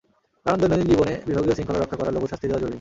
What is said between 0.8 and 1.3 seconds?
জীবনে